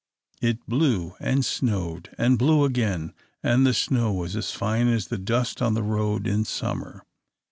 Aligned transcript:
It 0.41 0.65
blew 0.65 1.13
and 1.19 1.45
snowed, 1.45 2.09
and 2.17 2.39
blew 2.39 2.63
again, 2.63 3.13
and 3.43 3.67
the 3.67 3.73
snow 3.75 4.11
was 4.11 4.35
as 4.35 4.49
fine 4.51 4.87
as 4.87 5.09
the 5.09 5.19
dust 5.19 5.61
on 5.61 5.77
a 5.77 5.83
road 5.83 6.25
in 6.25 6.43
summer. 6.43 7.05